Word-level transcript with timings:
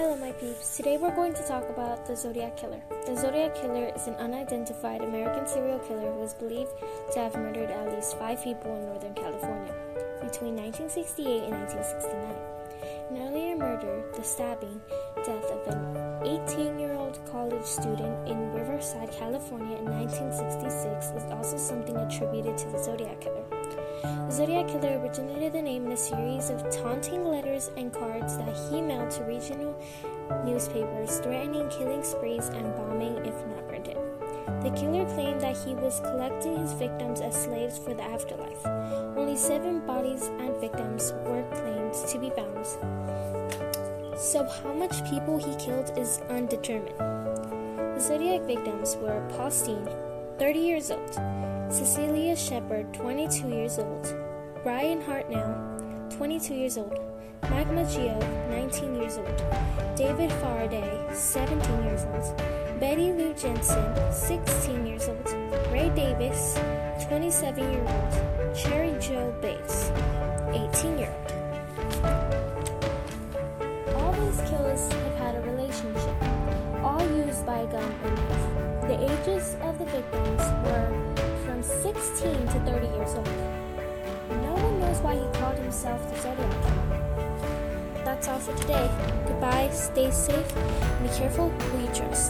Hello, 0.00 0.16
my 0.16 0.32
peeps. 0.32 0.78
Today 0.78 0.96
we're 0.96 1.14
going 1.14 1.34
to 1.34 1.46
talk 1.46 1.68
about 1.68 2.06
the 2.06 2.16
Zodiac 2.16 2.56
Killer. 2.56 2.80
The 3.04 3.14
Zodiac 3.14 3.54
Killer 3.54 3.92
is 3.94 4.06
an 4.06 4.14
unidentified 4.14 5.02
American 5.02 5.46
serial 5.46 5.78
killer 5.80 6.10
who 6.10 6.22
is 6.22 6.32
believed 6.32 6.70
to 7.12 7.18
have 7.18 7.34
murdered 7.34 7.70
at 7.70 7.92
least 7.92 8.16
five 8.16 8.42
people 8.42 8.74
in 8.74 8.86
Northern 8.86 9.12
California 9.12 9.74
between 10.24 10.56
1968 10.56 11.42
and 11.42 11.52
1969. 11.52 12.16
An 13.10 13.28
earlier 13.28 13.54
murder, 13.58 14.02
the 14.16 14.24
stabbing 14.24 14.80
death 15.16 15.44
of 15.52 15.68
an 15.68 16.48
18 16.48 16.78
year 16.78 16.94
old 16.94 17.20
college 17.30 17.66
student 17.66 18.26
in 18.26 18.54
Riverside, 18.54 19.12
California 19.12 19.76
in 19.76 19.84
1966, 19.84 21.12
is 21.12 21.30
also 21.30 21.58
something 21.58 21.98
attributed 21.98 22.56
to 22.56 22.70
the 22.70 22.82
Zodiac 22.82 23.20
Killer. 23.20 23.59
The 24.02 24.30
Zodiac 24.30 24.68
Killer 24.68 24.98
originated 24.98 25.52
the 25.52 25.62
name 25.62 25.86
in 25.86 25.92
a 25.92 25.96
series 25.96 26.48
of 26.48 26.70
taunting 26.70 27.24
letters 27.24 27.70
and 27.76 27.92
cards 27.92 28.36
that 28.38 28.56
he 28.70 28.80
mailed 28.80 29.10
to 29.12 29.24
regional 29.24 29.78
newspapers, 30.44 31.18
threatening 31.18 31.68
killing 31.68 32.02
sprees 32.02 32.48
and 32.48 32.74
bombing 32.76 33.16
if 33.26 33.34
not 33.46 33.68
printed. 33.68 33.98
The 34.62 34.70
killer 34.70 35.04
claimed 35.14 35.42
that 35.42 35.56
he 35.56 35.74
was 35.74 36.00
collecting 36.00 36.58
his 36.58 36.72
victims 36.72 37.20
as 37.20 37.44
slaves 37.44 37.78
for 37.78 37.92
the 37.92 38.02
afterlife. 38.02 38.64
Only 39.16 39.36
seven 39.36 39.86
bodies 39.86 40.24
and 40.38 40.58
victims 40.60 41.12
were 41.26 41.44
claimed 41.52 41.92
to 41.92 42.18
be 42.18 42.30
found. 42.30 42.66
So, 44.18 44.44
how 44.44 44.72
much 44.72 45.04
people 45.10 45.38
he 45.38 45.54
killed 45.56 45.92
is 45.98 46.20
undetermined. 46.30 46.98
The 46.98 48.00
Zodiac 48.00 48.42
victims 48.42 48.96
were 48.96 49.26
Paul 49.30 49.50
Steen, 49.50 49.86
30 50.38 50.58
years 50.58 50.90
old, 50.90 51.16
Cecelia 51.70 52.34
Shepard, 52.34 52.92
22 52.94 53.48
years 53.48 53.78
old, 53.78 54.14
Bryan 54.64 55.00
Hartnell, 55.02 56.10
22 56.16 56.54
years 56.54 56.76
old, 56.76 56.98
Magma 57.42 57.84
Geo, 57.88 58.18
19 58.50 58.96
years 58.96 59.18
old, 59.18 59.42
David 59.94 60.32
Faraday, 60.42 61.06
17 61.12 61.84
years 61.84 62.04
old, 62.06 62.36
Betty 62.80 63.12
Lou 63.12 63.32
Jensen, 63.34 64.12
16 64.12 64.84
years 64.84 65.08
old, 65.08 65.32
Ray 65.70 65.90
Davis, 65.90 66.58
27 67.08 67.62
year 67.72 67.86
old, 67.86 68.12
Cheri 68.56 68.98
Jo 69.00 69.32
Bates, 69.40 69.92
18 70.50 70.98
year 70.98 71.14
old. 71.14 71.32
All 73.94 74.12
these 74.12 74.40
killers 74.50 74.92
have 74.92 75.16
had 75.18 75.34
a 75.36 75.40
relationship, 75.42 76.16
all 76.82 77.00
used 77.16 77.46
by 77.46 77.58
a 77.58 77.66
gun 77.66 77.94
or 78.02 78.10
knife. 78.10 78.60
The 78.88 78.98
ages 79.04 79.56
of 79.62 79.78
the 79.78 79.84
victims 79.84 80.42
were 80.64 80.88
from 81.44 81.49
16 81.49 81.49
to 82.64 82.72
30 82.72 82.86
years 82.86 83.14
old. 83.14 83.26
No 84.42 84.54
one 84.54 84.80
knows 84.80 84.98
why 84.98 85.14
he 85.14 85.38
called 85.38 85.58
himself 85.58 86.00
the 86.10 86.20
Zodiac 86.20 86.50
Killer. 86.62 88.04
That's 88.04 88.28
all 88.28 88.38
for 88.38 88.56
today. 88.56 88.90
Goodbye, 89.26 89.68
stay 89.72 90.10
safe, 90.10 90.56
and 90.56 91.08
be 91.08 91.14
careful 91.14 91.50
who 91.50 91.82
you 91.82 91.94
trust. 91.94 92.28